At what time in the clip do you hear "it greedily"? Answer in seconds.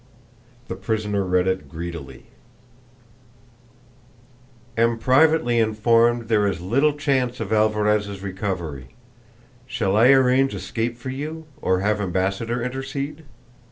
1.47-2.25